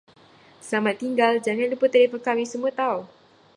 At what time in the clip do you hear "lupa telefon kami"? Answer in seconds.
1.77-2.41